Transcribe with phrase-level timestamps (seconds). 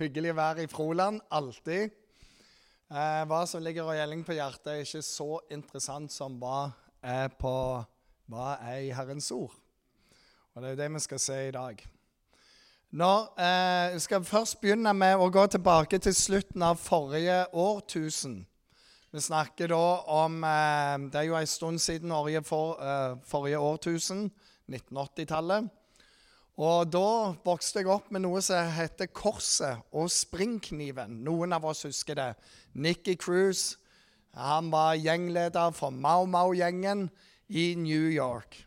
[0.00, 1.20] Hyggelig å være i Froland.
[1.28, 1.90] Alltid.
[2.88, 6.70] Eh, hva som ligger og gjelder på hjertet, er ikke så interessant som hva
[7.04, 7.52] er, på,
[8.32, 9.52] hva er i Herrens ord.
[10.54, 11.82] Og Det er jo det vi skal se i dag.
[12.96, 13.10] Nå,
[13.44, 18.38] eh, jeg skal først begynne med å gå tilbake til slutten av forrige årtusen.
[19.12, 19.84] Vi snakker da
[20.24, 24.30] om eh, Det er jo en stund siden for, eh, forrige årtusen,
[24.64, 25.68] 1980-tallet.
[26.60, 31.22] Og da vokste jeg opp med noe som heter Korset og springkniven.
[31.24, 32.32] Noen av oss husker det.
[32.76, 33.78] Nikki Cruise
[34.36, 37.08] han var gjengleder for Mau Mau-gjengen
[37.48, 38.66] i New York.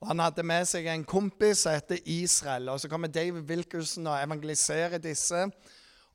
[0.00, 2.68] Og Han hadde med seg en kompis som heter Israel.
[2.68, 5.46] og Så kommer David Wilkerson og evangeliserer disse.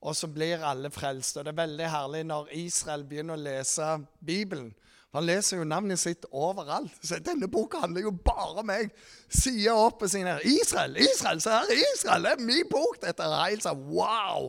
[0.02, 1.38] Og så blir alle frelst.
[1.38, 4.74] Og Det er veldig herlig når Israel begynner å lese Bibelen.
[5.12, 6.94] Han leser jo navnet sitt overalt.
[7.04, 8.94] Så denne boka handler jo bare om meg.
[9.28, 12.28] Side opp og sier Israel, Israel, se her, Israel!
[12.28, 13.02] Det er min bok!
[13.04, 14.48] Dette er helt sånn wow!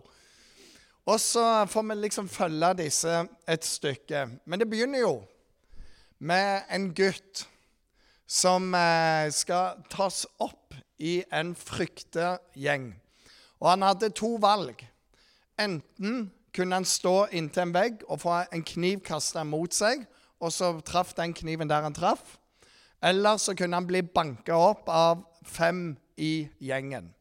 [1.03, 4.27] Og så får vi liksom følge disse et stykke.
[4.47, 5.17] Men det begynner jo
[6.23, 7.43] med en gutt
[8.31, 12.93] som eh, skal tas opp i en fryktegjeng.
[13.59, 14.87] Og han hadde to valg.
[15.59, 20.07] Enten kunne han stå inntil en vegg og få en kniv kasta mot seg,
[20.43, 22.37] og så traff den kniven der han traff.
[23.03, 27.13] Eller så kunne han bli banka opp av fem i gjengen.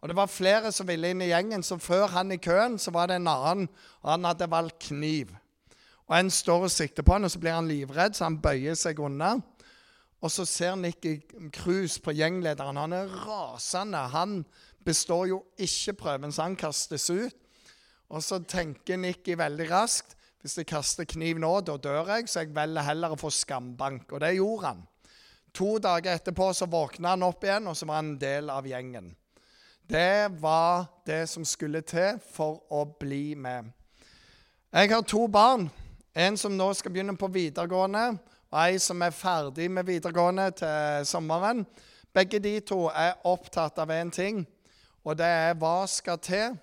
[0.00, 2.92] Og Det var flere som ville inn i gjengen, så før han i køen så
[2.92, 3.68] var det en annen,
[4.02, 5.30] og han hadde valgt kniv.
[6.08, 8.76] Og En står og sikter på han, og så blir han livredd, så han bøyer
[8.76, 9.38] seg unna.
[10.20, 11.18] Og så ser Nikki
[11.52, 12.76] krus på gjenglederen.
[12.76, 13.98] Han er rasende.
[14.12, 14.44] Han
[14.84, 17.36] består jo ikke prøven, så han kastes ut.
[18.08, 22.42] Og så tenker Nikki veldig raskt hvis jeg kaster kniv nå, da dør jeg, så
[22.42, 24.10] jeg velger heller å få skambank.
[24.12, 24.82] Og det gjorde han.
[25.56, 28.68] To dager etterpå så våkna han opp igjen, og så var han en del av
[28.68, 29.06] gjengen.
[29.88, 33.70] Det var det som skulle til for å bli med.
[34.68, 35.70] Jeg har to barn.
[36.12, 38.04] En som nå skal begynne på videregående,
[38.52, 41.64] og ei som er ferdig med videregående til sommeren.
[42.12, 44.44] Begge de to er opptatt av én ting,
[45.08, 46.60] og det er hva skal til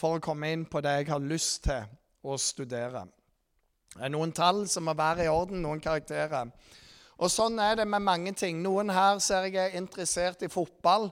[0.00, 1.84] for å komme inn på det jeg har lyst til
[2.24, 3.04] å studere.
[3.94, 6.50] Det er noen tall som må være i orden, noen karakterer.
[7.18, 8.60] Og Sånn er det med mange ting.
[8.62, 11.08] Noen her ser jeg er interessert i fotball.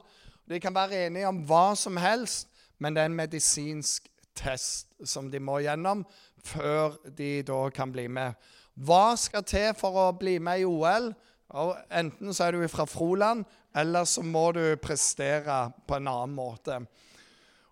[0.46, 2.46] De kan være enige om hva som helst,
[2.78, 6.04] men det er en medisinsk test som de må gjennom
[6.46, 8.36] før de da kan bli med.
[8.76, 11.10] Hva skal til for å bli med i OL?
[11.90, 13.44] Enten så er du fra Froland,
[13.76, 16.78] eller så må du prestere på en annen måte.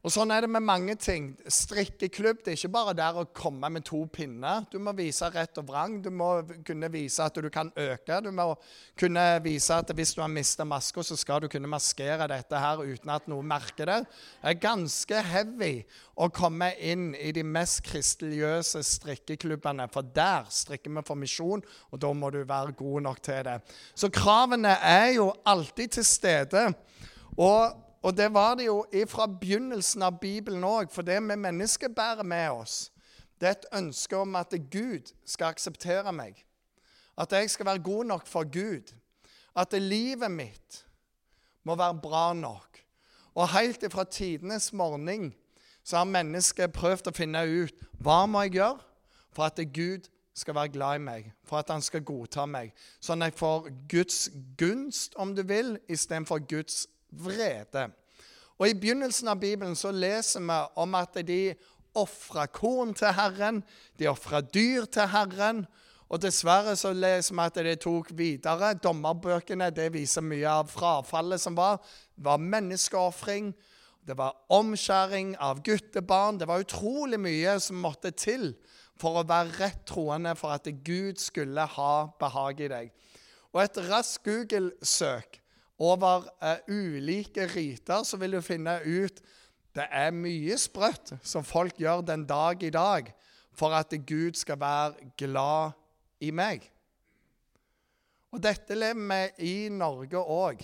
[0.05, 1.31] Og Sånn er det med mange ting.
[1.49, 4.67] Strikkeklubb det er ikke bare der å komme med to pinner.
[4.69, 5.95] Du må vise rett og vrang.
[6.05, 8.19] Du må kunne vise at du kan øke.
[8.21, 8.51] Du må
[9.01, 12.83] kunne vise at hvis du har mista maska, så skal du kunne maskere dette her
[12.85, 13.97] uten at noen merker det.
[14.43, 15.73] Det er ganske heavy
[16.21, 19.89] å komme inn i de mest kristeligøse strikkeklubbene.
[19.95, 23.57] For der strikker vi for misjon, og da må du være god nok til det.
[23.97, 26.67] Så kravene er jo alltid til stede.
[27.41, 31.89] Og og det var det jo fra begynnelsen av Bibelen òg, for det vi mennesker
[31.89, 32.91] bærer med oss,
[33.41, 36.37] det er et ønske om at Gud skal akseptere meg.
[37.17, 38.93] At jeg skal være god nok for Gud.
[39.57, 40.85] At livet mitt
[41.65, 42.81] må være bra nok.
[43.35, 45.35] Og helt ifra tidenes morgen
[45.85, 48.85] så har mennesket prøvd å finne ut hva må jeg gjøre
[49.33, 52.73] for at Gud skal være glad i meg, for at han skal godta meg.
[53.01, 54.19] Sånn at jeg får Guds
[54.59, 56.85] gunst, om du vil, istedenfor Guds
[57.19, 57.89] vrede.
[58.59, 61.55] Og I begynnelsen av Bibelen så leser vi om at de
[61.95, 63.63] ofra korn til Herren,
[63.99, 65.65] de ofra dyr til Herren.
[66.09, 68.75] Og Dessverre så leser vi at det tok videre.
[68.79, 71.81] Dommerbøkene det viser mye av frafallet som var.
[72.15, 73.53] Det var menneskeofring,
[74.07, 76.39] det var omskjæring av guttebarn.
[76.39, 78.53] Det var utrolig mye som måtte til
[79.01, 82.93] for å være rett troende, for at Gud skulle ha behag i deg.
[83.55, 85.41] Og et raskt Google-søk
[85.79, 89.23] over uh, ulike riter, så vil du finne ut
[89.75, 93.09] det er mye sprøtt som folk gjør den dag i dag
[93.55, 95.75] for at Gud skal være glad
[96.23, 96.63] i meg.
[98.31, 100.63] Og dette lever vi i Norge òg.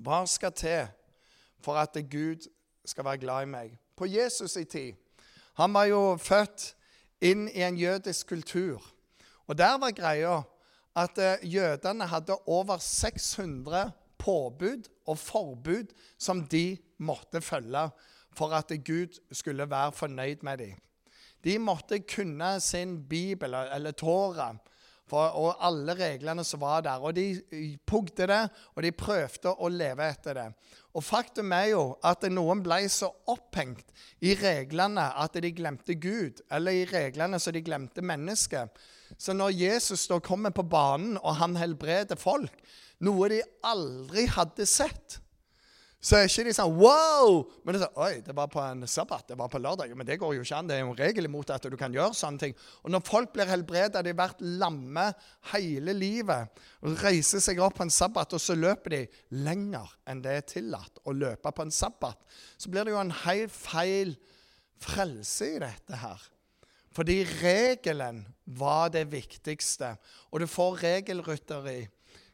[0.00, 0.88] Hva skal til
[1.60, 2.48] for at Gud
[2.84, 3.78] skal være glad i meg?
[3.96, 4.94] På Jesus' i tid
[5.54, 6.74] Han var jo født
[7.20, 8.80] inn i en jødisk kultur.
[9.46, 10.42] Og der var greia
[10.96, 17.88] at eh, jødene hadde over 600 påbud og forbud som de måtte følge
[18.36, 20.76] for at Gud skulle være fornøyd med dem.
[21.44, 24.52] De måtte kunne sin bibel, eller Tora,
[25.10, 27.00] og alle reglene som var der.
[27.02, 28.42] Og de pugde det,
[28.74, 30.46] og de prøvde å leve etter det.
[30.94, 33.90] Og faktum er jo at noen ble så opphengt
[34.20, 38.70] i reglene at de glemte Gud, eller i reglene så de glemte mennesket.
[39.20, 42.54] Så når Jesus da kommer på banen, og han helbreder folk,
[43.04, 45.20] noe de aldri hadde sett
[46.00, 47.42] så er ikke de sånn wow!
[47.60, 49.92] Men det er sånn, oi, det var på en sabbat, det var på lørdag.
[49.92, 50.70] Men det går jo ikke an.
[50.70, 52.54] Det er jo en regel imot at du kan gjøre sånne ting.
[52.80, 55.10] Og når folk blir helbredet, de har vært lamme
[55.52, 59.02] hele livet, og reiser seg opp på en sabbat, og så løper de
[59.44, 62.16] lenger enn det er tillatt å løpe på en sabbat,
[62.56, 64.16] så blir det jo en helt feil
[64.80, 66.28] frelse i dette her.
[66.94, 69.94] Fordi regelen var det viktigste.
[70.30, 71.84] Og du får regelrytteri.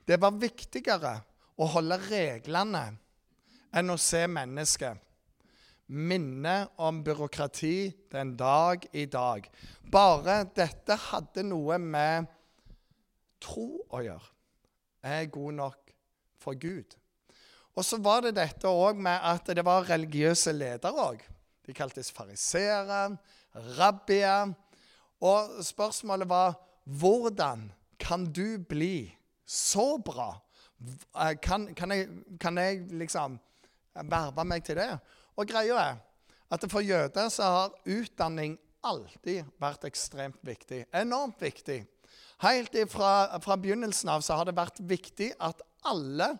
[0.07, 1.19] Det var viktigere
[1.57, 2.87] å holde reglene
[3.77, 5.03] enn å se mennesket.
[5.87, 9.45] Minne om byråkrati den dag i dag.
[9.87, 12.27] Bare dette hadde noe med
[13.43, 14.33] tro å gjøre.
[15.07, 15.93] Jeg er god nok
[16.43, 16.97] for Gud.
[17.77, 21.21] Og så var det dette òg med at det var religiøse ledere òg.
[21.67, 23.17] De kaltes fariseere,
[23.79, 24.55] rabbier.
[25.25, 27.67] Og spørsmålet var hvordan
[27.99, 29.09] kan du bli
[29.47, 30.35] så bra?
[31.43, 32.09] Kan, kan, jeg,
[32.41, 33.39] kan jeg liksom
[34.07, 34.93] verve meg til det.
[35.37, 36.03] Og greia er
[36.53, 38.55] at for jøder så har utdanning
[38.87, 40.85] alltid vært ekstremt viktig.
[40.95, 41.81] Enormt viktig.
[42.45, 46.35] Helt fra, fra begynnelsen av så har det vært viktig at alle,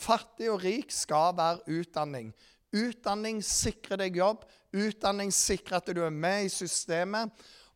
[0.00, 2.32] fattig og rik, skal være utdanning.
[2.72, 4.46] Utdanning sikrer deg jobb.
[4.72, 7.32] Utdanning sikrer at du er med i systemet.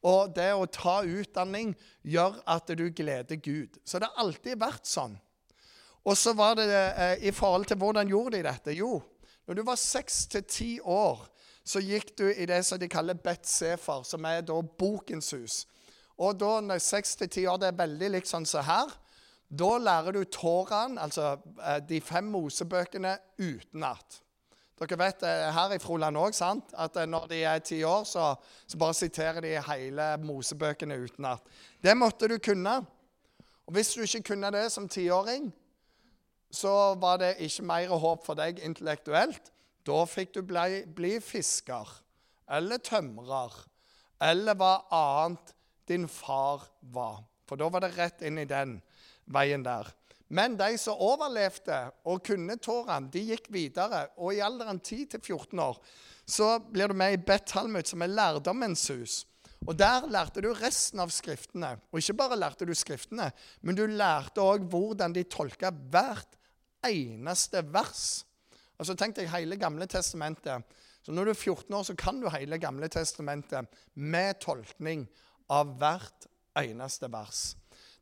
[0.06, 1.72] Og det å ta utdanning
[2.06, 3.78] gjør at du gleder Gud.
[3.84, 5.16] Så det har alltid vært sånn.
[6.06, 8.76] Og så var det eh, i forhold til hvordan gjorde de dette?
[8.78, 9.00] Jo,
[9.46, 11.24] når du var seks til ti år,
[11.66, 15.64] så gikk du i det som de kaller Betsefer, som er da Bokens hus.
[16.22, 18.92] Og da når seks til ti år, det er veldig likt sånn som her.
[19.46, 24.20] Da lærer du Toraen, altså eh, de fem Mosebøkene, utenat.
[24.76, 28.34] Dere vet eh, her i Froland òg at eh, når de er ti år, så,
[28.66, 31.40] så, bare siterer de hele Mosebøkene utenat.
[31.80, 32.82] Det måtte du kunne.
[33.66, 35.48] Og hvis du ikke kunne det som tiåring,
[36.50, 39.50] så var det ikke mer håp for deg intellektuelt.
[39.86, 41.88] Da fikk du bli, bli fisker
[42.46, 43.54] eller tømrer
[44.22, 45.54] eller hva annet
[45.88, 47.24] din far var.
[47.48, 48.80] For da var det rett inn i den
[49.32, 49.88] veien der.
[50.28, 51.78] Men de som overlevde
[52.08, 54.08] og kunne Toraen, de gikk videre.
[54.18, 55.78] Og i alderen 10-14 år
[56.26, 59.20] så blir du med i Bet Talmud, som er lærdommens hus.
[59.66, 61.76] Og Der lærte du resten av skriftene.
[61.92, 63.30] Og ikke bare lærte du skriftene,
[63.62, 66.36] men du lærte òg hvordan de tolka hvert
[66.86, 68.24] eneste vers.
[68.78, 70.62] Altså Tenk deg hele Gamle testamentet.
[71.02, 75.06] Så Når du er 14 år, så kan du hele Gamle testamentet med tolkning
[75.48, 76.26] av hvert
[76.58, 77.54] eneste vers.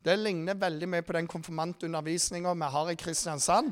[0.05, 3.71] Det ligner veldig mye på den konfirmantundervisninga vi har i Kristiansand.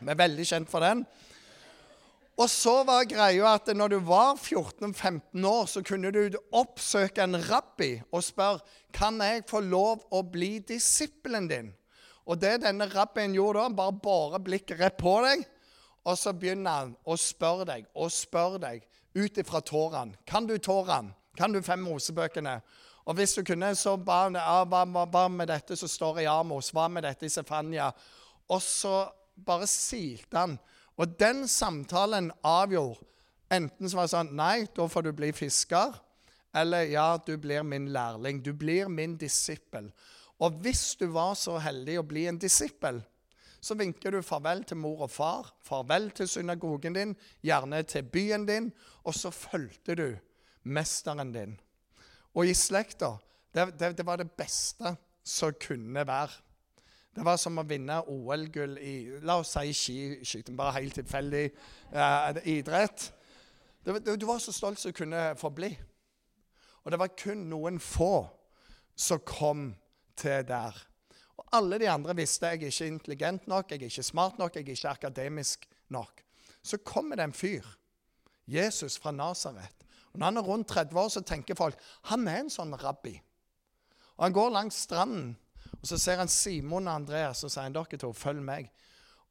[0.00, 1.04] Vi er veldig kjent for den.
[2.36, 7.38] Og så var greia at når du var 14-15 år, så kunne du oppsøke en
[7.46, 8.60] rabbi og spørre
[8.92, 11.70] kan jeg få lov å bli disippelen din.
[12.26, 15.46] Og det denne rabbien gjorde da, bare båret blikket rett på deg,
[16.06, 18.82] og så begynner han å spørre deg og spørre deg
[19.14, 20.16] ut ifra Toraen.
[20.26, 21.14] Kan du Toraen?
[21.38, 22.58] Kan du fem Mosebøkene?
[23.06, 26.30] Og hvis du kunne, så ba han ja, hva, hva med dette som står i
[26.30, 26.72] Amos?
[26.74, 27.92] Hva med dette i Sefania?
[28.50, 29.04] Og så
[29.46, 30.56] bare silte han.
[30.96, 33.04] Og den samtalen avgjorde
[33.52, 35.94] enten så var sånn Nei, da får du bli fisker.
[36.56, 38.40] Eller ja, du blir min lærling.
[38.42, 39.90] Du blir min disippel.
[40.42, 43.00] Og hvis du var så heldig å bli en disippel,
[43.60, 47.14] så vinker du farvel til mor og far, farvel til synagogen din,
[47.44, 48.68] gjerne til byen din,
[49.04, 50.08] og så fulgte du
[50.62, 51.56] mesteren din.
[52.36, 53.14] Og i slekta
[53.54, 54.92] det, det, det, var det beste
[55.24, 56.42] som kunne være.
[57.16, 62.40] Det var som å vinne OL-gull i la oss si skiskyting, bare helt tilfeldig eh,
[62.52, 63.06] idrett.
[63.80, 65.70] Det, du var så stolt som kunne få bli.
[66.84, 68.26] Og det var kun noen få
[68.96, 69.70] som kom
[70.20, 70.76] til der.
[71.40, 74.56] Og alle de andre visste jeg er ikke intelligent nok, jeg er ikke smart nok,
[74.56, 76.20] jeg er ikke akademisk nok.
[76.62, 77.64] Så kommer det en fyr,
[78.46, 79.85] Jesus fra Nasaret.
[80.16, 81.80] Når han er rundt 30 år, så tenker folk
[82.10, 83.14] han er en sånn rabbi.
[84.16, 85.34] Og Han går langs stranden,
[85.76, 88.70] og så ser han Simon og Andreas og sier dere to, følg meg.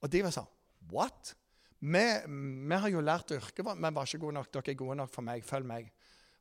[0.02, 0.52] Og de var sånn
[0.94, 1.34] What?
[1.80, 2.04] Vi,
[2.70, 4.52] vi har jo lært yrket vårt, men var ikke gode nok.
[4.54, 5.44] Dere er gode nok for meg.
[5.46, 5.90] Følg meg.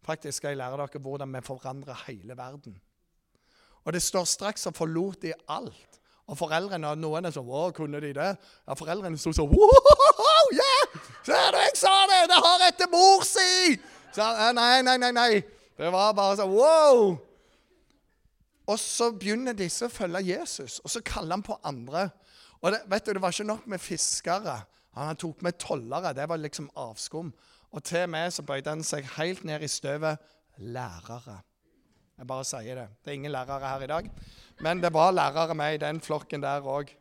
[0.05, 2.77] Faktisk skal jeg lære dere hvordan vi forandrer hele verden.
[3.85, 6.01] Og det står straks og forlot de alt.
[6.25, 8.31] Og foreldrene og noen er sånn Å, kunne de det?
[8.65, 10.95] Ja, foreldrene sto sånn Wow, yeah!
[11.25, 12.23] Ser du, jeg sa det!
[12.31, 13.75] Det har etter mor si!
[14.15, 15.31] Så, nei, nei, nei, nei.
[15.75, 17.17] Det var bare sånn wow.
[18.71, 22.07] Og så begynner disse å følge Jesus, og så kaller han på andre.
[22.63, 24.61] Og det, vet du, det var ikke nok med fiskere.
[24.95, 26.15] Han tok med tollere.
[26.17, 27.33] Det var liksom avskum.
[27.75, 30.23] Og til og med så bøyde han seg helt ned i støvet.
[30.63, 31.41] Lærere.
[32.15, 32.87] Jeg bare sier det.
[33.03, 34.11] Det er ingen lærere her i dag.
[34.63, 36.93] Men det var lærere med i den flokken der òg.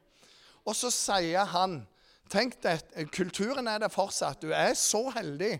[0.65, 1.84] Og så sier han
[2.32, 2.79] Tenk deg,
[3.13, 4.41] kulturen er det fortsatt.
[4.41, 5.58] Du er så heldig.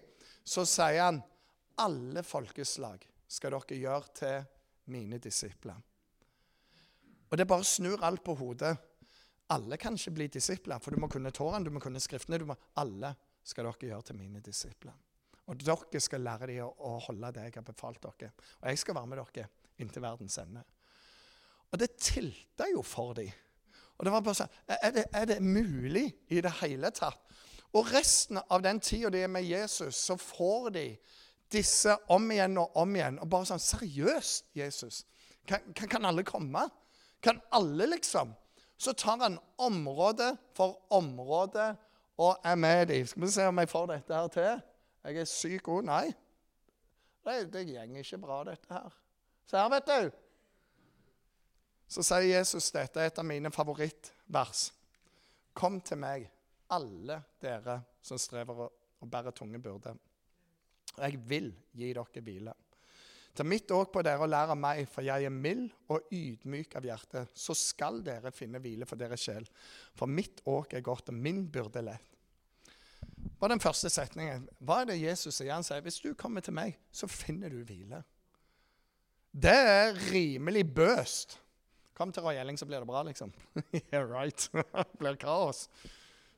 [0.48, 1.20] Så sier han
[1.82, 4.46] alle folkeslag skal dere gjøre til
[4.94, 5.80] mine disipler.
[7.32, 8.76] Og det bare snur alt på hodet.
[9.54, 12.40] Alle kan ikke bli disipler, for du må kunne Tårene, du må kunne Skriftene.
[12.46, 14.94] Må, alle skal dere gjøre til mine disipler.
[15.50, 18.32] Og dere skal lære dem å holde det jeg har befalt dere.
[18.62, 19.50] Og jeg skal være med dere
[19.82, 20.64] inntil verdens ende.
[21.74, 23.32] Og det tilta jo for dem.
[23.98, 27.20] Og det var bare sånn, er det, er det mulig i det hele tatt?
[27.74, 30.86] Og resten av den tida de er med Jesus, så får de
[31.54, 33.20] disse om igjen og om igjen.
[33.22, 35.04] Og bare sånn Seriøst, Jesus?
[35.48, 36.66] Kan, kan, kan alle komme?
[37.24, 38.34] Kan alle, liksom?
[38.78, 41.74] Så tar han område for område
[42.20, 43.08] og er med dem.
[43.08, 44.62] Skal vi se om jeg får dette her til?
[45.04, 45.88] Jeg er syk god.
[45.88, 46.06] Nei.
[47.24, 49.00] Det, det går ikke bra, dette her.
[49.48, 50.12] Se her, vet du.
[51.94, 54.72] Så sier Jesus dette er et av mine favorittvers.
[55.54, 56.26] Kom til meg,
[56.74, 60.00] alle dere som strever og bærer tunge byrder.
[60.98, 62.54] Og jeg vil gi dere hvile.
[63.34, 66.76] Ta mitt åk på dere og lær av meg, for jeg er mild og ydmyk
[66.78, 67.26] av hjerte.
[67.34, 69.48] Så skal dere finne hvile for deres sjel.
[69.98, 72.10] For mitt åk er godt, og min byrde lett.
[73.40, 74.46] Hva er den første setningen?
[74.62, 75.54] Hva er det Jesus sier?
[75.56, 78.04] Han sier hvis du kommer til meg, så finner du hvile.
[79.34, 81.40] Det er rimelig bøst.
[81.98, 83.34] Kom til Roy Elling, så blir det bra, liksom.
[83.94, 84.50] yeah, right.
[84.54, 85.68] det blir kaos.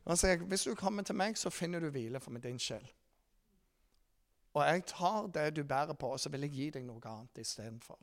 [0.05, 2.83] Han sier hvis du kommer til meg, så finner du hvile for din sjel.
[4.55, 7.41] Og jeg tar det du bærer på, og så vil jeg gi deg noe annet
[7.43, 7.99] istedenfor.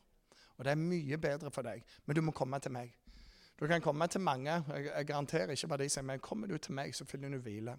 [0.59, 2.93] Og det er mye bedre for deg, men du må komme til meg.
[3.61, 4.53] Du kan komme til mange.
[4.53, 7.41] Jeg, jeg garanterer ikke hva de sier, men kommer du til meg, så finner du
[7.41, 7.77] hvile.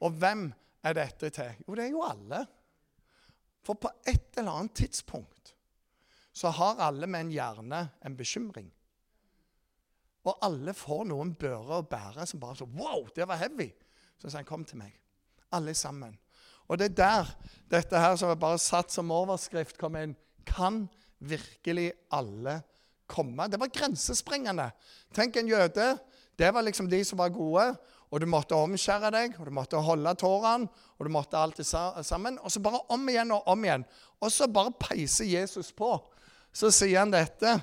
[0.00, 0.48] Og hvem
[0.82, 1.62] er dette til?
[1.68, 2.44] Jo, det er jo alle.
[3.62, 5.54] For på et eller annet tidspunkt
[6.32, 8.70] så har alle med en hjerne en bekymring.
[10.24, 13.70] Og alle får noen bører å bære som bare så Wow, det var heavy!
[14.18, 14.96] Så sier han, kom til meg.
[15.56, 16.16] Alle sammen.
[16.70, 17.30] Og det er der
[17.70, 20.14] dette her som er bare satt som overskrift, kom inn.
[20.46, 20.84] Kan
[21.18, 22.60] virkelig alle
[23.10, 23.48] komme?
[23.50, 24.70] Det var grensesprengende.
[25.14, 25.92] Tenk en jøde.
[26.38, 27.72] Det var liksom de som var gode.
[28.10, 30.66] Og du måtte omskjære deg, og du måtte holde tårene,
[30.98, 32.40] og du måtte alt sammen.
[32.42, 33.84] Og så bare om igjen og om igjen.
[34.20, 35.92] Og så bare peiser Jesus på.
[36.52, 37.60] Så sier han dette,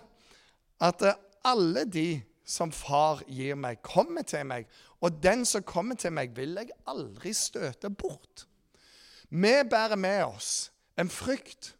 [0.79, 4.69] at eh, alle de som far gir meg, kommer til meg.
[5.03, 8.47] Og den som kommer til meg, vil jeg aldri støte bort.
[9.29, 11.73] Vi bærer med oss en frykt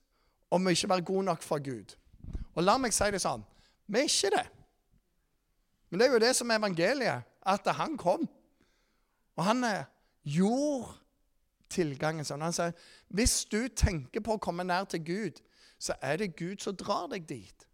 [0.52, 1.96] om å ikke være god nok for Gud.
[2.56, 3.46] Og la meg si det sånn
[3.88, 4.48] vi er ikke det.
[5.88, 8.26] Men det er jo det som er evangeliet, at han kom.
[9.40, 9.64] Og han
[10.28, 10.98] gjorde
[11.72, 12.44] tilgangen sånn.
[12.44, 12.76] Han sier
[13.16, 15.40] hvis du tenker på å komme nær til Gud,
[15.80, 17.68] så er det Gud som drar deg dit.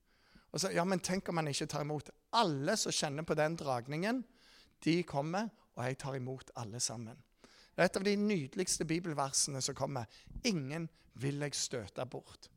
[0.53, 2.11] Og så, ja, Men tenk om han ikke tar imot.
[2.33, 4.23] Alle som kjenner på den dragningen,
[4.85, 7.17] de kommer, og jeg tar imot alle sammen.
[7.73, 10.09] Det er et av de nydeligste bibelversene som kommer.
[10.45, 10.87] Ingen
[11.21, 12.49] vil jeg støte bort.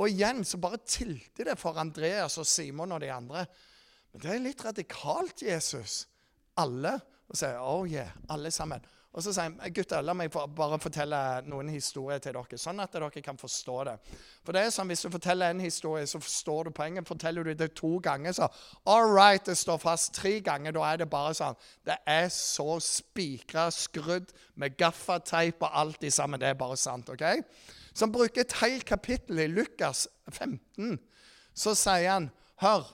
[0.00, 3.44] Og igjen så bare tilte det for Andreas og Simon og de andre.
[4.12, 6.04] Men det er litt radikalt, Jesus.
[6.58, 6.96] Alle.
[7.30, 8.82] Og sier oh yeah, alle sammen.
[9.10, 11.18] Og så sier han gutter, la meg bare fortelle
[11.50, 13.94] noen historier til dere, sånn at dere kan forstå det.
[14.46, 17.08] For det er sånn, Hvis du forteller en historie, så forstår du poenget.
[17.08, 18.46] Forteller du det to ganger, så
[18.86, 20.14] all right, det står fast.
[20.14, 21.58] Tre ganger, da er det bare sånn.
[21.86, 26.38] Det er så spikra, skrudd med gaffateip og alt i sammen.
[26.40, 27.10] Det er bare sant.
[27.10, 27.42] ok?
[27.92, 31.00] Så han bruker et helt kapittel i Lukas 15.
[31.54, 32.30] Så sier han,
[32.62, 32.86] hør,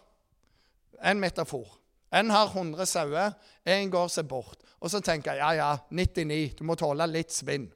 [1.05, 1.77] en metafor.
[2.17, 3.37] En har 100 sauer,
[3.69, 4.63] en går seg bort.
[4.81, 7.69] Og så tenker jeg ja, ja, 99, du må tåle litt svinn.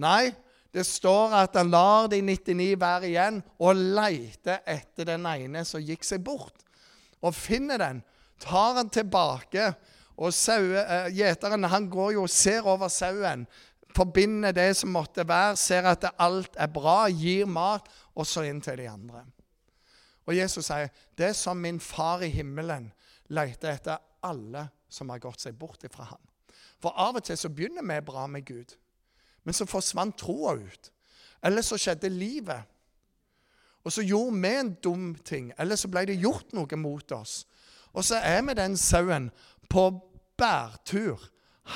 [0.00, 0.30] Nei,
[0.74, 5.82] det står at han lar de 99 være igjen og leter etter den ene som
[5.82, 6.62] gikk seg bort.
[7.20, 8.04] Og finner den,
[8.40, 9.72] tar han tilbake.
[10.20, 13.46] Og uh, gjeteren han går jo og ser over sauen,
[13.96, 18.60] forbinder det som måtte være, ser at alt er bra, gir mat, og så inn
[18.62, 19.24] til de andre.
[20.28, 22.92] Og Jesus sier, 'Det som min far i himmelen
[23.28, 26.22] leter etter alle som har gått seg bort fra ham.
[26.80, 28.76] For av og til så begynner vi bra med Gud,
[29.44, 30.90] men så forsvant troa ut.
[31.42, 32.68] Eller så skjedde livet.
[33.84, 37.44] Og så gjorde vi en dum ting, eller så ble det gjort noe mot oss.
[37.96, 39.30] Og så er vi den sauen
[39.70, 39.86] på
[40.38, 41.22] bærtur,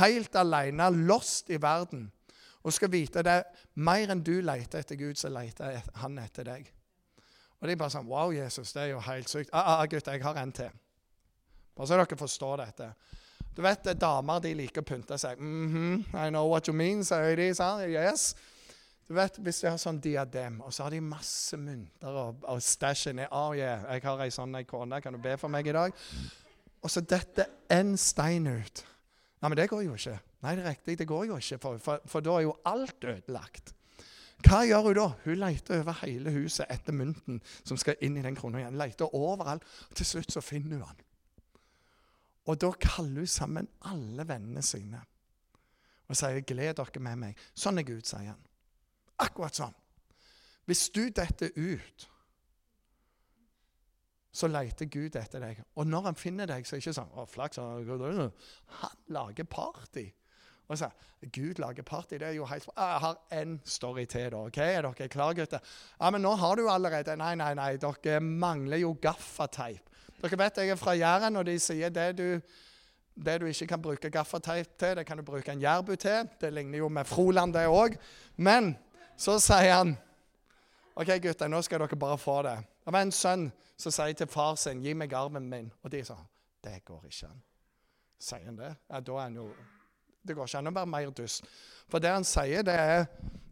[0.01, 2.11] helt alene, lost i verden.
[2.65, 3.43] Og skal vite det
[3.75, 6.69] mer enn du leter etter Gud, så leter han etter deg.
[7.61, 9.53] Og de bare sånn Wow, Jesus, det er jo helt sykt.
[9.53, 10.73] Ah, ah, gutt, jeg har en til.
[11.75, 12.91] Bare så dere forstår dette.
[13.55, 15.39] Du vet, Damer de liker å pynte seg.
[15.39, 17.55] Mm -hmm, I know what you mean, sier de.
[17.55, 18.35] Sånn, yes.
[19.09, 22.63] Du vet, Hvis de har sånn diadem, og så har de masse mynter og, og
[22.63, 25.01] stæsj ned oh, yeah, 'Jeg har ei sånn kone.
[25.01, 25.93] Kan du be for meg i dag?'
[26.83, 28.85] Og så detter en stein ut.
[29.43, 30.19] Nei, men det går jo ikke.
[30.43, 33.05] Nei, det er riktig, det går jo ikke, for, for, for da er jo alt
[33.05, 33.75] ødelagt.
[34.45, 35.07] Hva gjør hun da?
[35.25, 38.77] Hun leter over hele huset etter mynten som skal inn i den krona igjen.
[38.77, 39.65] Leter overalt.
[39.97, 41.04] Til slutt så finner hun den.
[42.47, 45.01] Og da kaller hun sammen alle vennene sine
[46.05, 47.39] og sier 'Gled dere med meg'.
[47.57, 48.43] Sånn er Gud, sier han.
[49.19, 49.73] Akkurat sånn.
[50.67, 52.11] Hvis du detter ut,
[54.33, 55.63] så leter Gud etter deg.
[55.77, 60.13] Og når han finner deg, så er det ikke sånn 'Å, flaks, han lager party'.
[60.69, 60.89] Og så,
[61.33, 62.19] Gud lager party.
[62.19, 64.37] Det er jo helt Jeg har én story til, da.
[64.37, 64.59] ok?
[64.59, 65.61] Er dere klare, gutter?
[66.01, 67.77] Ja, men nå har du allerede Nei, nei, nei.
[67.77, 69.91] Dere mangler jo gaffateip.
[70.25, 72.41] Dere vet jeg er fra Jæren, og de sier det du,
[73.27, 76.31] det du ikke kan bruke gaffateip til, det kan du bruke en jærbu til.
[76.41, 77.99] Det ligner jo med Froland, det òg.
[78.37, 78.73] Men
[79.21, 79.93] så sier han
[80.97, 82.57] OK, gutter, nå skal dere bare få det.
[82.87, 86.05] Det var en sønn som sier til far sin 'Gi meg armen min.' Og de
[86.05, 86.17] sa
[86.63, 87.43] 'Det går ikke an'.
[88.19, 88.75] Sier han det?
[88.91, 89.51] Ja, da er han jo
[90.27, 91.45] det går ikke an å være mer dust.
[91.89, 93.07] For det han sier, det er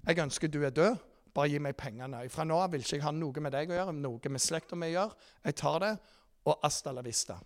[0.06, 0.96] 'Jeg ønsker du er død.
[1.34, 3.74] Bare gi meg pengene.' Fra nå av vil ikke jeg ha noe med deg å
[3.74, 5.14] gjøre, noe med slekta mi å gjøre.
[5.44, 5.98] Jeg tar det,
[6.44, 7.38] og hasta la vista.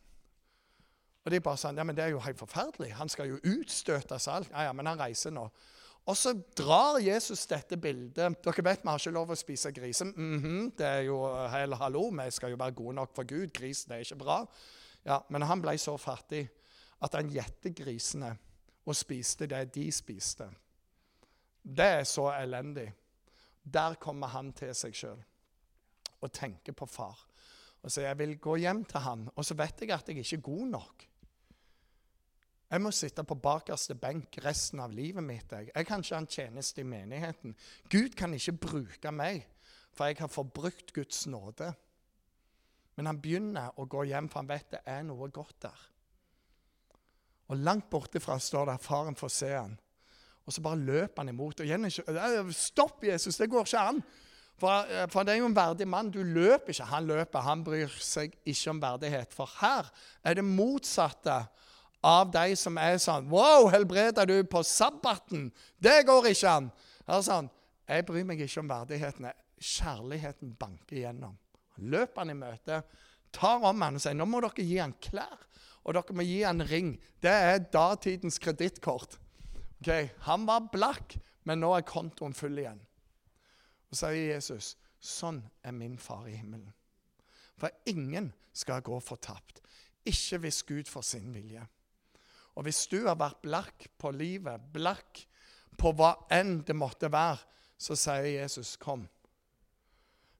[1.24, 2.92] Og de bare sånn Ja, men det er jo helt forferdelig.
[3.00, 4.50] Han skal jo utstøtes alt.
[4.52, 5.48] Ja, ja, men han reiser nå.
[6.06, 8.38] Og så drar Jesus dette bildet.
[8.44, 10.12] Dere vet vi har ikke lov å spise griser.
[10.14, 13.52] Mm -hmm, det er jo hel hallo, vi skal jo være gode nok for Gud.
[13.52, 14.46] Grisen er ikke bra.
[15.04, 16.48] Ja, Men han ble så fattig
[17.02, 18.36] at han gjette grisene
[18.86, 20.48] og spiste det de spiste.
[21.62, 22.94] Det er så elendig.
[23.74, 25.24] Der kommer han til seg sjøl
[26.20, 27.26] og tenker på far.
[27.86, 30.40] Og sier jeg vil gå hjem til han, og så vet jeg at jeg ikke
[30.40, 31.04] er god nok.
[32.66, 35.52] Jeg må sitte på bakerste benk resten av livet mitt.
[35.54, 37.54] Jeg, jeg kan ikke ha en tjeneste i menigheten.
[37.92, 39.46] Gud kan ikke bruke meg,
[39.94, 41.70] for jeg har forbrukt Guds nåde.
[42.98, 45.86] Men han begynner å gå hjem, for han vet det er noe godt der.
[47.54, 49.78] Og langt bortifra står at faren får se han.
[50.42, 51.60] Og så bare løper han imot.
[51.62, 51.86] og igjen,
[52.50, 53.38] Stopp, Jesus!
[53.38, 54.02] Det går ikke an!
[54.60, 56.10] For, eh, for, det er jo en verdig mann.
[56.10, 56.88] Du løper ikke.
[56.90, 57.44] Han løper.
[57.44, 59.34] Han bryr seg ikke om verdighet.
[59.36, 59.90] For her
[60.24, 61.42] er det motsatte
[62.06, 65.50] av de som er sånn Wow, helbreder du på sabbaten?
[65.78, 66.70] Det går ikke an!
[67.06, 67.50] Her sånn,
[67.86, 69.30] Jeg bryr meg ikke om verdighetene.
[69.62, 71.36] Kjærligheten banker igjennom.
[71.78, 72.80] Løper han i møte,
[73.30, 75.46] tar om han og sier nå må dere gi han klær
[75.86, 76.96] og dere må gi han ring.
[77.22, 79.20] Det er datidens kredittkort.
[79.80, 80.10] Okay.
[80.26, 81.14] Han var blakk,
[81.46, 82.80] men nå er kontoen full igjen.
[83.90, 86.72] Og sier Jesus, sånn er min far i himmelen.
[87.56, 89.62] For ingen skal gå fortapt,
[90.06, 91.62] ikke hvis Gud får sin vilje.
[92.56, 95.22] Og hvis du har vært blakk på livet, blakk
[95.76, 97.42] på hva enn det måtte være,
[97.76, 99.04] så sier Jesus, kom.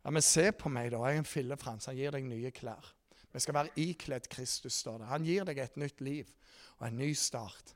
[0.05, 1.03] Ja, Men se på meg, da.
[1.05, 1.89] Jeg er en fillefrans.
[1.91, 2.93] Han gir deg nye klær.
[3.33, 5.09] Vi skal være ikledd Kristus, står det.
[5.11, 6.31] Han gir deg et nytt liv
[6.79, 7.76] og en ny start.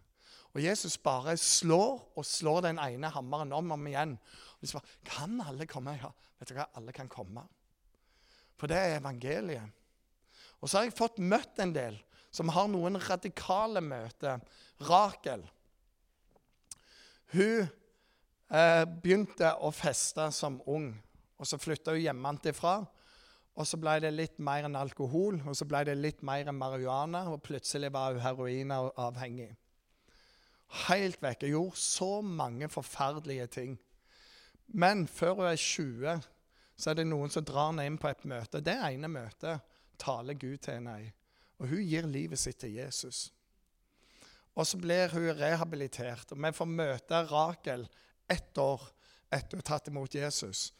[0.50, 4.16] Og Jesus bare slår og slår den ene hammeren om og om igjen.
[4.58, 5.94] Og de spør kan alle komme.
[6.00, 6.10] Ja,
[6.40, 6.66] vet du hva?
[6.78, 7.44] Alle kan komme.
[8.58, 9.76] For det er evangeliet.
[10.60, 11.96] Og så har jeg fått møtt en del
[12.34, 14.42] som har noen radikale møter.
[14.86, 15.42] Rakel.
[17.32, 17.66] Hun
[18.50, 20.90] eh, begynte å feste som ung,
[21.38, 22.80] og så flytta hun hjemmefra.
[23.60, 26.58] Og så ble det litt mer enn alkohol, og så ble det litt mer enn
[26.58, 29.50] marihuana, og plutselig var hun heroinavhengig.
[30.86, 31.42] Helt vekk.
[31.42, 33.78] Jeg gjorde så mange forferdelige ting.
[34.66, 36.20] Men før hun er 20,
[36.76, 38.62] så er det noen som drar henne inn på et møte.
[38.62, 39.66] Det ene møtet
[40.00, 41.10] taler Gud til henne i.
[41.60, 43.28] Og hun gir livet sitt til Jesus.
[44.56, 47.86] Og så blir hun rehabilitert, og vi får møte Rakel
[48.30, 48.82] ett år
[49.30, 50.70] etter hun har tatt imot Jesus.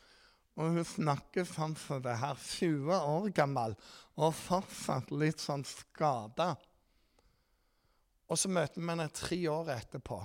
[0.59, 3.77] Og hun snakker sånn det her, 20 år gammel,
[4.19, 6.55] og fortsatt litt sånn skada.
[8.31, 10.21] Og så møter vi henne tre år etterpå.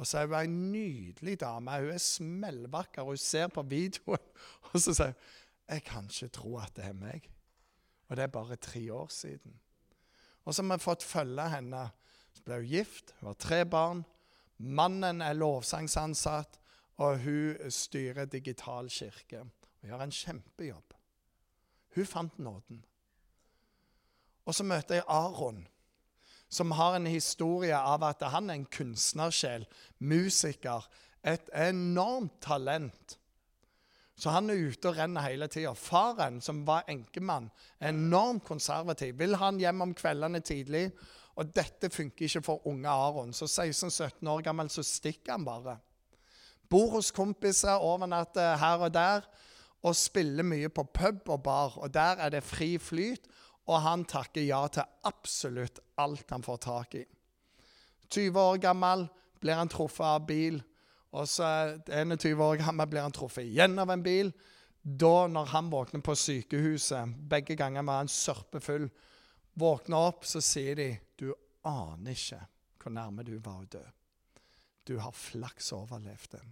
[0.00, 1.76] Og så er hun ei nydelig dame.
[1.82, 4.30] Hun er smellvakker, hun ser på videoen.
[4.72, 5.36] Og så sier hun
[5.70, 7.28] jeg kan ikke tro at det er meg.
[8.08, 9.52] Og det er bare tre år siden.
[10.44, 11.84] Og så har vi fått følge henne.
[12.34, 14.00] Så ble hun gift, hun har tre barn.
[14.58, 16.58] Mannen er lovsangsansatt
[17.00, 19.44] og hun styrer digital kirke
[19.80, 20.94] Hun gjør en kjempejobb.
[21.94, 22.84] Hun fant nåden.
[24.44, 25.62] Og så møter jeg Aron,
[26.50, 29.66] som har en historie av at han er en kunstnersjel,
[30.02, 30.86] musiker,
[31.22, 33.16] et enormt talent.
[34.20, 35.72] Så han er ute og renner hele tida.
[35.78, 37.48] Faren, som var enkemann,
[37.80, 39.14] enormt konservativ.
[39.18, 40.90] Vil han hjem om kveldene tidlig.
[41.40, 43.32] Og dette funker ikke for unge Aron.
[43.32, 45.78] Så 16-17 år gammel så stikker han bare.
[46.68, 49.24] Bor hos kompiser, overnatter her og der.
[49.82, 51.78] Og spiller mye på pub og bar.
[51.80, 53.24] Og der er det fri flyt.
[53.70, 57.04] Og han takker ja til absolutt alt han får tak i.
[58.10, 59.06] 20 år gammel
[59.40, 60.58] blir han truffet av bil.
[61.14, 61.46] Og så
[61.86, 64.32] 21 år gammel blir han truffet igjen av en bil.
[64.82, 68.88] Da, når han våkner på sykehuset, begge ganger var han sørpefull,
[69.60, 71.28] våkner opp, så sier de du
[71.68, 72.40] aner ikke
[72.80, 73.82] hvor nærme du var å dø.
[74.88, 76.42] Du har flaks overlevd det.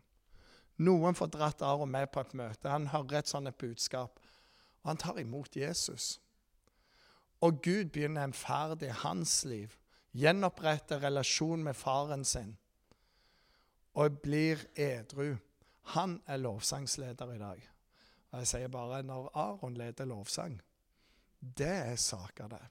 [0.84, 2.70] Noen får dratt Aron med på et møte.
[2.70, 4.20] Han hører et sånt budskap,
[4.84, 6.18] og han tar imot Jesus.
[7.40, 9.74] Og Gud begynner en ferd i hans liv.
[10.12, 12.56] Gjenopprette relasjon med faren sin
[13.98, 15.36] og blir edru.
[15.94, 17.68] Han er lovsangsleder i dag.
[18.30, 20.60] Og jeg sier bare når Aron leder lovsang,
[21.40, 22.64] det er saker, det.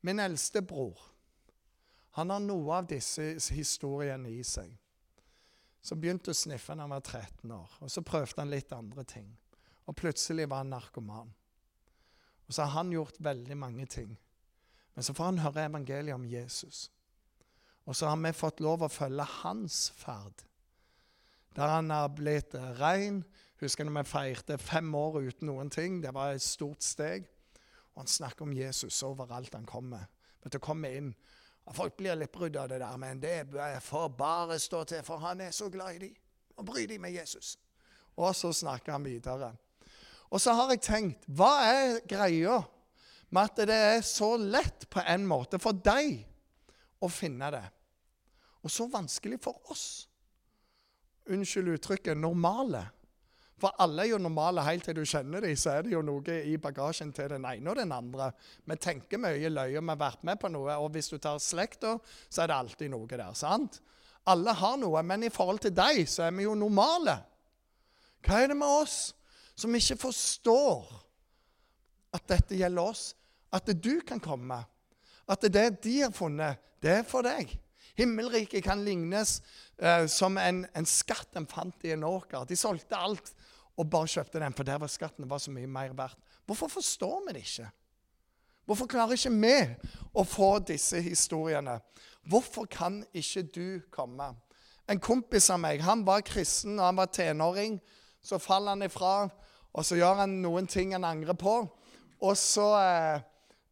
[0.00, 1.00] Min eldste bror
[2.18, 4.72] han har noe av disse historiene i seg.
[5.80, 7.76] Så begynte å sniffe da han var 13 år.
[7.78, 9.28] og Så prøvde han litt andre ting.
[9.86, 11.30] Og plutselig var han narkoman.
[12.48, 14.18] Og så har han gjort veldig mange ting.
[14.94, 16.88] Men så får han høre evangeliet om Jesus.
[17.86, 20.44] Og så har vi fått lov å følge hans ferd.
[21.56, 23.22] Der han har blitt rein.
[23.60, 26.00] Husker når vi feirte fem år uten noen ting.
[26.02, 27.28] Det var et stort steg.
[27.94, 30.08] Og han snakker om Jesus overalt han kommer.
[30.42, 31.12] Men til å komme inn.
[31.74, 33.42] Folk blir litt brydd av det der, men det
[33.84, 36.14] får bare stå til, for han er så glad i dem.
[36.56, 37.58] Og bry dem med Jesus.
[38.16, 39.52] Og så snakker han videre.
[40.28, 42.60] Og så har jeg tenkt, hva er greia
[43.32, 46.20] med at det er så lett på en måte for deg
[47.00, 47.66] å finne det?
[48.62, 49.86] og så vanskelig for oss.
[51.28, 52.84] Unnskyld uttrykket normale.
[53.58, 56.36] For alle er jo normale helt til du kjenner dem, så er det jo noe
[56.46, 58.30] i bagasjen til den ene og den andre.
[58.68, 61.96] Vi tenker mye løye, vi har vært med på noe, og hvis du tar slekta,
[62.28, 63.32] så er det alltid noe der.
[63.34, 63.80] sant?
[64.28, 67.18] Alle har noe, men i forhold til deg så er vi jo normale.
[68.22, 68.98] Hva er det med oss
[69.58, 70.86] som ikke forstår
[72.14, 73.12] at dette gjelder oss?
[73.52, 74.60] At du kan komme.
[75.28, 77.50] At det de har funnet, det er for deg.
[77.98, 79.40] Himmelriket kan lignes
[79.82, 82.46] uh, som en, en, skatt en fant i en åker.
[82.46, 83.32] De solgte alt
[83.78, 86.18] og bare kjøpte den, for der var skatten var så mye mer verdt.
[86.46, 87.68] Hvorfor forstår vi det ikke?
[88.68, 89.56] Hvorfor klarer ikke vi
[90.12, 91.78] å få disse historiene?
[92.28, 94.32] Hvorfor kan ikke du komme?
[94.88, 97.78] En kompis av meg han var kristen og han var tenåring.
[98.20, 99.28] Så faller han ifra,
[99.74, 101.60] og så gjør han noen ting han angrer på.
[102.18, 103.20] Og så, eh,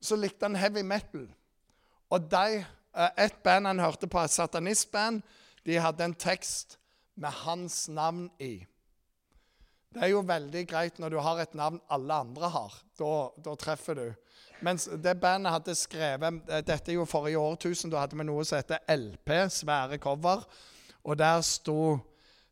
[0.01, 1.27] så likte han heavy metal.
[2.11, 2.65] Og de
[2.97, 5.23] Eh, et band han hørte på, et satanistband,
[5.67, 6.79] de hadde en tekst
[7.17, 8.65] med hans navn i.
[9.95, 12.79] Det er jo veldig greit når du har et navn alle andre har.
[12.99, 13.13] Da,
[13.45, 14.07] da treffer du.
[14.65, 17.93] Mens det bandet hadde skrevet eh, Dette er jo forrige årtusen.
[17.93, 20.45] Da hadde vi noe som heter LP, svære cover.
[21.05, 21.99] Og der sto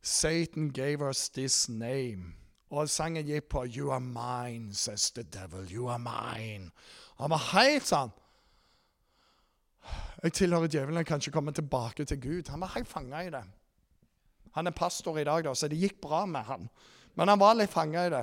[0.05, 2.44] 'Satan gave us this name'.
[2.75, 5.67] Og sangen gikk på 'You are mine', says the devil.
[5.73, 6.71] You are mine.
[7.19, 8.13] Han var helt sånn
[10.25, 12.49] jeg tilhører djevelen, jeg kan ikke komme tilbake til Gud.
[12.49, 13.43] Han var helt fanga i det.
[14.57, 16.69] Han er pastor i dag, da, så det gikk bra med han.
[17.15, 18.23] Men han var litt fanga i det.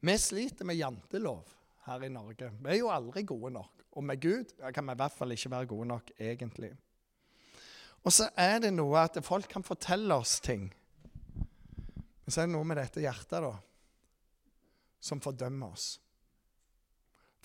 [0.00, 1.52] Vi sliter med jantelov
[1.86, 2.50] her i Norge.
[2.64, 3.84] Vi er jo aldri gode nok.
[3.96, 6.72] Og med Gud kan vi i hvert fall ikke være gode nok, egentlig.
[8.02, 10.66] Og så er det noe at folk kan fortelle oss ting.
[12.26, 13.54] Men så er det noe med dette hjertet, da,
[15.06, 15.90] som fordømmer oss.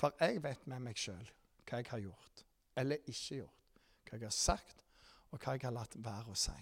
[0.02, 1.28] For jeg vet med meg sjøl
[1.70, 2.46] hva jeg har gjort
[2.82, 3.60] eller ikke gjort.
[4.08, 4.80] Hva jeg har sagt,
[5.32, 6.58] og hva jeg har latt være å si.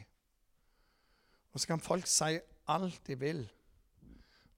[1.49, 2.35] Og så kan folk si
[2.69, 3.41] alt de vil,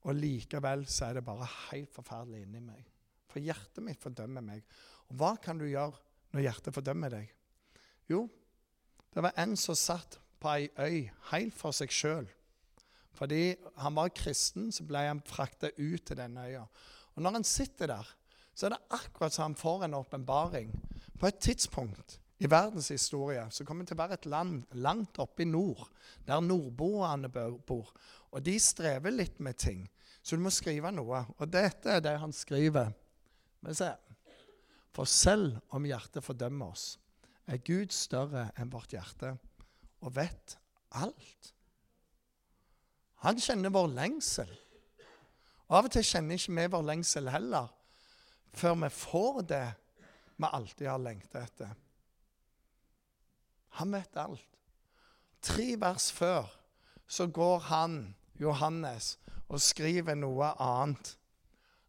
[0.02, 2.88] og likevel så er det bare helt forferdelig inni meg.
[3.30, 4.66] For hjertet mitt fordømmer meg.
[5.12, 6.00] Og hva kan du gjøre
[6.34, 7.30] når hjertet fordømmer deg?
[8.10, 8.26] Jo,
[9.14, 12.28] det var en som satt på ei øy helt for seg sjøl.
[13.18, 16.64] Fordi han var kristen, så ble han frakta ut til denne øya.
[17.16, 18.08] Og når han sitter der,
[18.56, 20.72] så er det akkurat som han får en åpenbaring.
[21.20, 25.20] På et tidspunkt i verdens historie så kommer det til å være et land langt
[25.22, 25.84] oppe i nord,
[26.26, 27.92] der nordboerne bor.
[28.32, 29.84] Og de strever litt med ting,
[30.24, 31.26] så du må skrive noe.
[31.38, 32.90] Og dette er det han skriver.
[33.62, 33.92] Men se.
[34.92, 36.96] For selv om hjertet fordømmer oss,
[37.48, 39.36] er Gud større enn vårt hjerte
[40.02, 40.58] og vet
[40.98, 41.54] alt.
[43.22, 44.50] Han kjenner vår lengsel.
[45.70, 47.70] Og Av og til kjenner ikke vi vår lengsel heller
[48.52, 49.68] før vi får det
[50.42, 51.76] vi alltid har lengta etter.
[53.80, 54.48] Han vet alt.
[55.42, 56.50] Tre vers før
[57.08, 59.16] så går han Johannes
[59.48, 61.16] og skriver noe annet.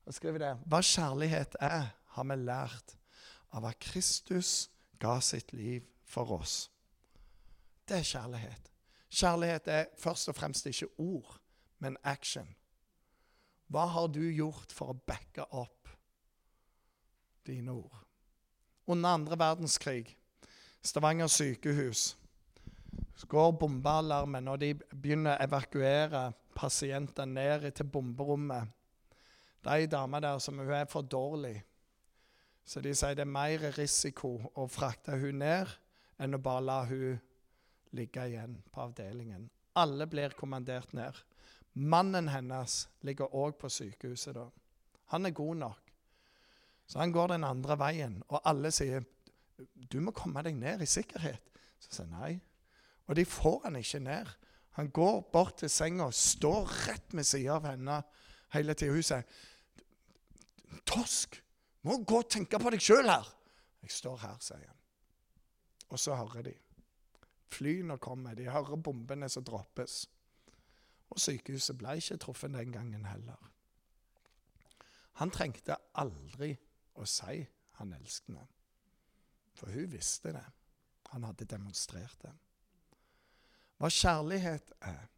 [0.07, 2.97] Og skriver det Hva kjærlighet er, har vi lært
[3.57, 4.69] av at Kristus
[5.01, 6.69] ga sitt liv for oss.
[7.89, 8.72] Det er kjærlighet.
[9.13, 11.37] Kjærlighet er først og fremst ikke ord,
[11.79, 12.49] men action.
[13.69, 15.91] Hva har du gjort for å backe opp
[17.47, 17.99] dine ord?
[18.87, 20.17] Under andre verdenskrig,
[20.83, 22.17] Stavanger sykehus,
[23.29, 26.23] går bombealarmen, og de begynner å evakuere
[26.57, 28.73] pasienter ned til bomberommet.
[29.63, 31.61] Det er ei dame der som hun er for dårlig,
[32.65, 35.71] så de sier det er mer risiko å frakte hun ned
[36.23, 37.21] enn å bare la hun
[37.97, 39.49] ligge igjen på avdelingen.
[39.79, 41.17] Alle blir kommandert ned.
[41.73, 44.49] Mannen hennes ligger òg på sykehuset da.
[45.13, 45.93] Han er god nok.
[46.87, 49.05] Så han går den andre veien, og alle sier
[49.93, 51.53] du må komme deg ned i sikkerhet.
[51.81, 52.35] Så sier nei.
[53.09, 54.29] Og de får han ikke ned.
[54.79, 57.99] Han går bort til senga, står rett ved sida av henne
[58.55, 58.93] hele tida.
[58.93, 59.25] Hun sier,
[60.89, 61.37] 'Tosk,
[61.83, 63.29] må gå og tenke på deg sjøl her.'
[63.83, 64.79] 'Jeg står her', sier han.
[65.89, 66.55] Og så hører de.
[67.53, 70.07] Flyene kommer, de hører bombene som droppes.
[71.13, 73.51] Og sykehuset ble ikke truffet den gangen heller.
[75.21, 76.55] Han trengte aldri
[76.97, 77.43] å si
[77.79, 78.47] han elsket henne.
[79.59, 80.47] For hun visste det.
[81.13, 82.33] Han hadde demonstrert det.
[83.77, 85.09] Hva kjærlighet er,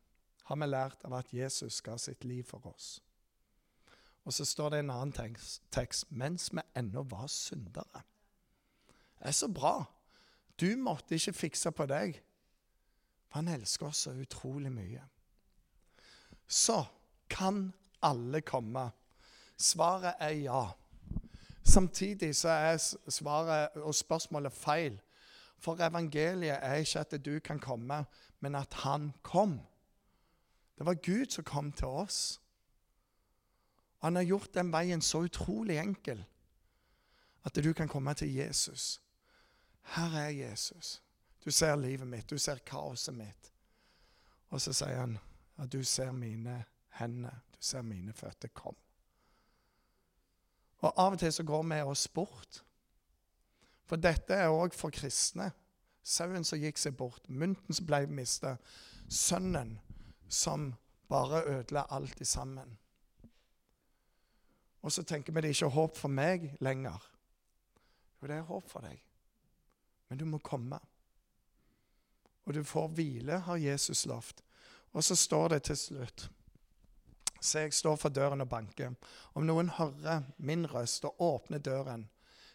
[0.48, 2.98] har vi lært av at Jesus ga sitt liv for oss.
[4.24, 8.02] Og så står det en annen tekst, tekst mens vi ennå var syndere.
[9.20, 9.84] Det er så bra.
[10.60, 12.20] Du måtte ikke fikse på deg.
[13.28, 15.02] For han elsker oss så utrolig mye.
[16.46, 16.84] Så
[17.30, 18.90] kan alle komme.
[19.56, 20.64] Svaret er ja.
[21.64, 22.76] Samtidig så er
[23.08, 25.00] svaret og spørsmålet feil.
[25.58, 28.04] For evangeliet er ikke at du kan komme,
[28.40, 29.60] men at han kom.
[30.78, 32.40] Det var Gud som kom til oss.
[33.98, 36.24] Han har gjort den veien så utrolig enkel
[37.44, 39.00] at du kan komme til Jesus.
[39.84, 41.02] Her er Jesus.
[41.44, 43.50] Du ser livet mitt, du ser kaoset mitt.
[44.50, 45.18] Og så sier han
[45.60, 46.62] at du ser mine
[46.98, 48.48] hender, du ser mine føtter.
[48.48, 48.76] Kom.
[50.84, 52.62] Og Av og til så går vi oss bort.
[53.84, 55.50] For dette er òg for kristne.
[56.04, 58.56] Sauen som gikk seg bort, mynten som ble mista,
[59.08, 59.78] sønnen
[60.28, 60.74] som
[61.08, 62.76] bare ødela alt i sammen.
[64.84, 67.00] Og så tenker vi det er ikke håp for meg lenger.
[68.20, 69.00] Jo, det er håp for deg.
[70.08, 70.78] Men du må komme.
[72.44, 74.42] Og du får hvile, har Jesus lovt.
[74.92, 76.28] Og så står det til slutt
[77.44, 78.94] Se, jeg står for døren og banker.
[79.36, 82.06] Om noen hører min røst og åpner døren,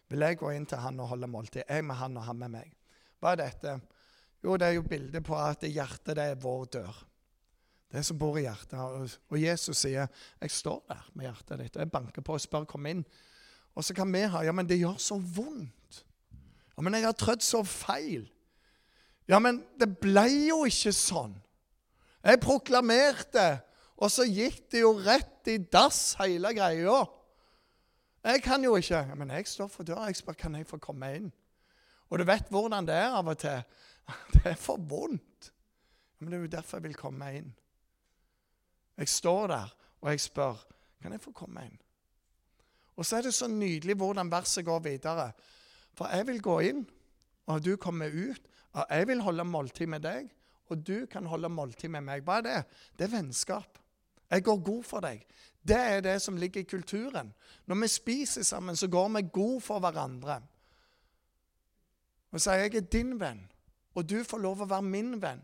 [0.09, 1.61] vil jeg gå inn til han og holde måltid.
[1.69, 2.71] Jeg med han og han med meg.
[3.21, 3.75] Hva er dette?
[4.41, 7.03] Jo, det er jo bildet på at hjertet det er vår dør.
[7.89, 9.17] Det som bor i hjertet.
[9.29, 10.07] Og Jesus sier,
[10.41, 13.05] 'Jeg står der med hjertet ditt.' og Jeg banker på og spør, 'Kom inn.'
[13.75, 15.78] Og så kan vi ha 'Ja, men det gjør så vondt.'
[16.79, 18.29] 'Ja, men jeg har trødd så feil.'
[19.27, 21.35] Ja, men det ble jo ikke sånn.
[22.23, 23.59] Jeg proklamerte,
[23.97, 27.03] og så gikk det jo rett i dass, hele greia.
[28.23, 28.95] Jeg kan jo ikke.
[28.95, 30.07] Ja, men jeg står for døra.
[30.07, 31.27] Jeg spør kan jeg få komme inn.
[32.09, 33.59] Og du vet hvordan det er av og til.
[34.33, 35.51] Det er for vondt.
[35.51, 37.51] Ja, Men det er jo derfor jeg vil komme inn.
[38.97, 40.63] Jeg står der, og jeg spør
[41.01, 41.77] kan jeg få komme inn.
[42.97, 45.31] Og så er det så nydelig hvordan verset går videre.
[45.99, 46.85] For jeg vil gå inn,
[47.51, 48.45] og du kommer ut.
[48.71, 50.29] og Jeg vil holde måltid med deg,
[50.71, 52.23] og du kan holde måltid med meg.
[52.23, 52.59] Hva er det?
[52.95, 53.79] Det er vennskap.
[54.29, 55.25] Jeg går god for deg.
[55.67, 57.33] Det er det som ligger i kulturen.
[57.65, 60.39] Når vi spiser sammen, så går vi god for hverandre.
[62.31, 63.41] Og jeg er din venn,
[63.95, 65.41] og du får lov å være min venn.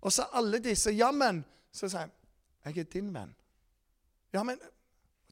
[0.00, 2.16] Og så alle disse jammen, så sier jeg
[2.64, 3.34] jeg er din venn.
[4.32, 4.58] Ja, men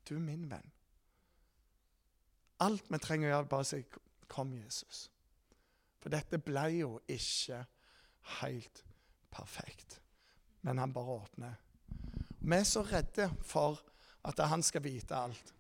[0.09, 0.70] du er min venn.
[2.61, 3.83] Alt vi trenger å gjøre, bare si
[4.28, 5.08] 'Kom, Jesus'.
[5.98, 7.64] For dette ble jo ikke
[8.40, 8.84] helt
[9.30, 10.00] perfekt.
[10.62, 11.54] Men han bare åpner.
[12.40, 13.80] Vi er så redde for
[14.24, 15.54] at han skal vite alt.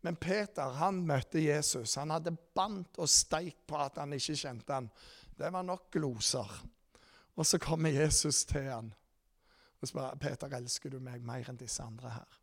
[0.00, 1.94] Men Peter han møtte Jesus.
[1.98, 4.90] Han hadde bandt og steik på at han ikke kjente han.
[5.38, 6.52] Det var nok gloser.
[7.38, 8.92] Og så kommer Jesus til han.
[9.80, 12.37] Og så spør Peter, elsker du meg mer enn disse andre her.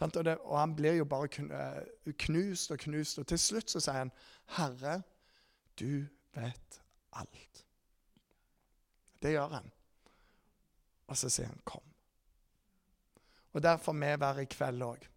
[0.00, 3.18] Og, det, og, han blir jo bare eh, knust og knust.
[3.18, 4.12] Og til slutt så sier han,
[4.56, 5.02] 'Herre,
[5.80, 6.82] du vet
[7.16, 7.64] alt'.
[9.22, 9.70] Det gjør han.
[11.06, 11.94] Og så sier han, 'Kom'.
[13.52, 15.08] Og der får vi være i kveld òg.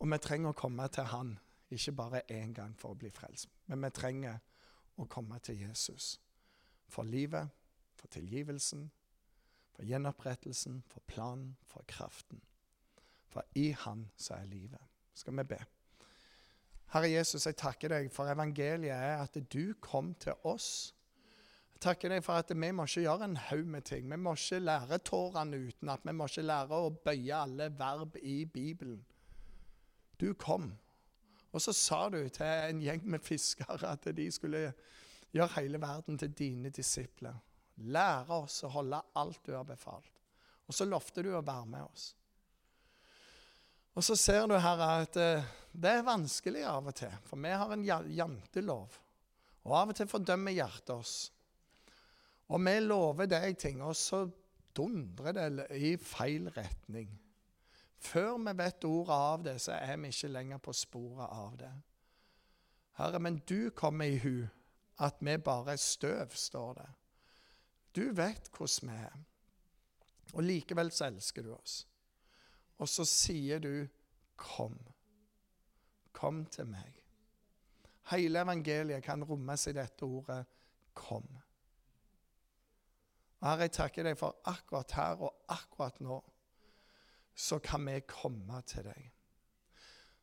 [0.00, 1.38] Og vi trenger å komme til Han,
[1.70, 4.38] ikke bare én gang for å bli frelst, men vi trenger
[4.96, 6.20] å komme til Jesus
[6.88, 7.48] for livet
[7.96, 8.90] for tilgivelsen,
[9.76, 12.40] for gjenopprettelsen, for planen, for kraften.
[13.28, 14.80] For i Han så er livet.
[15.14, 15.58] Skal vi be.
[16.94, 20.94] Herre Jesus, jeg takker deg for evangeliet er at du kom til oss.
[21.74, 24.06] Jeg takker deg for at vi må ikke gjøre en haug med ting.
[24.08, 26.06] Vi må ikke lære tårene utenat.
[26.06, 29.02] Vi må ikke lære å bøye alle verb i Bibelen.
[30.20, 30.70] Du kom.
[31.52, 34.70] Og så sa du til en gjeng med fiskere at de skulle
[35.34, 37.36] gjøre hele verden til dine disipler.
[37.76, 40.12] Lære oss å holde alt du har befalt.
[40.66, 42.06] Og så lovte du å være med oss.
[43.96, 47.52] Og så ser du her at eh, det er vanskelig av og til, for vi
[47.52, 48.98] har en jantelov.
[49.66, 51.14] Og av og til fordømmer hjertet oss.
[52.52, 54.26] Og vi lover deg ting, og så
[54.76, 57.08] dundrer det i feil retning.
[57.98, 61.72] Før vi vet ordet av det, så er vi ikke lenger på sporet av det.
[63.00, 64.46] Herre, men du kommer i hu
[65.04, 66.88] at vi bare er støv, står det.
[67.96, 69.16] Du vet hvordan vi er.
[70.34, 71.86] Og likevel så elsker du oss.
[72.78, 73.88] Og så sier du
[74.36, 74.92] 'kom'.
[76.12, 77.02] Kom til meg.
[78.10, 80.46] Hele evangeliet kan rommes i dette ordet
[80.94, 81.40] 'kom'.
[83.42, 86.22] Herre, jeg takker deg for akkurat her og akkurat nå
[87.36, 89.12] så kan vi komme til deg.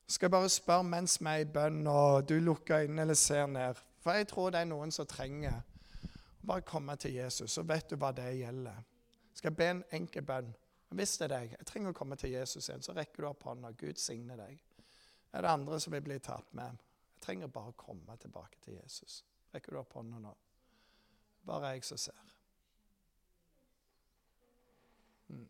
[0.08, 3.46] Skal jeg bare spørre mens vi er i bønn, og du lukker øynene eller ser
[3.48, 5.62] ned For jeg tror det er noen som trenger
[6.48, 8.84] bare komme til Jesus, så vet du hva det gjelder.
[9.34, 10.52] Skal jeg be en enkel bønn?
[10.94, 13.48] Hvis det er deg, jeg trenger å komme til Jesus igjen, så rekker du opp
[13.48, 13.72] hånda.
[13.78, 14.60] Gud signe deg.
[15.34, 16.78] Er det andre som vil bli tatt med?
[17.16, 19.24] Jeg trenger bare å komme tilbake til Jesus.
[19.54, 20.36] Rekker du opp hånda nå?
[21.48, 22.36] Bare jeg som ser.
[25.34, 25.50] Mm.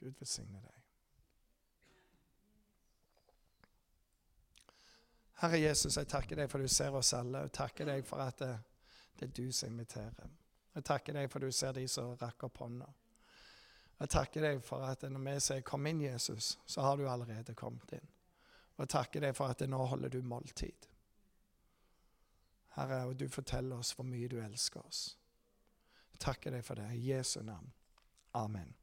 [0.00, 0.79] Gud velsigne deg.
[5.40, 7.46] Herre Jesus, jeg takker deg for du ser oss alle.
[7.46, 8.52] Jeg takker deg for at det,
[9.16, 10.34] det er du som inviterer.
[10.74, 12.88] Jeg takker deg for du ser de som rakk opp hånda.
[14.00, 17.54] Jeg takker deg for at når vi sier 'Kom inn, Jesus', så har du allerede
[17.54, 18.08] kommet inn.
[18.76, 20.86] Og jeg takker deg for at nå holder du måltid.
[22.76, 25.18] Herre, og du forteller oss hvor mye du elsker oss.
[26.12, 26.92] Jeg takker deg for det.
[26.94, 27.72] I Jesu navn.
[28.34, 28.74] Amen.